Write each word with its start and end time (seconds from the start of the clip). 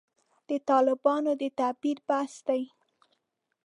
د 0.49 0.51
طالبانو 0.69 1.31
د 1.41 1.43
تعبیر 1.59 1.97
بحث 2.07 2.35
دی. 2.47 2.61